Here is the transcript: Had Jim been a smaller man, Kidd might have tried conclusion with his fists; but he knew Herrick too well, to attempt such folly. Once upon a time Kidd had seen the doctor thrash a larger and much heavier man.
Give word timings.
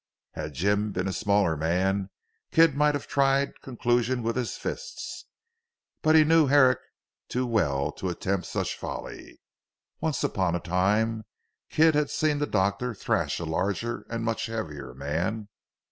Had 0.31 0.55
Jim 0.55 0.91
been 0.93 1.07
a 1.07 1.13
smaller 1.13 1.55
man, 1.55 2.09
Kidd 2.49 2.75
might 2.75 2.95
have 2.95 3.05
tried 3.05 3.61
conclusion 3.61 4.23
with 4.23 4.35
his 4.35 4.57
fists; 4.57 5.25
but 6.01 6.15
he 6.15 6.23
knew 6.23 6.47
Herrick 6.47 6.79
too 7.29 7.45
well, 7.45 7.91
to 7.91 8.09
attempt 8.09 8.47
such 8.47 8.75
folly. 8.75 9.39
Once 9.99 10.23
upon 10.23 10.55
a 10.55 10.59
time 10.59 11.23
Kidd 11.69 11.93
had 11.93 12.09
seen 12.09 12.39
the 12.39 12.47
doctor 12.47 12.95
thrash 12.95 13.39
a 13.39 13.45
larger 13.45 14.07
and 14.09 14.23
much 14.25 14.47
heavier 14.47 14.95
man. 14.95 15.49